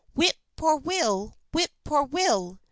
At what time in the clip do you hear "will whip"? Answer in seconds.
0.77-1.69